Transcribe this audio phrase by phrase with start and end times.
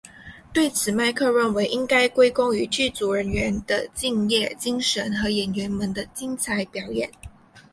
[0.51, 7.11] 对此麦克认为应该归功于剧组人员的敬业精神和演员们的精彩表演。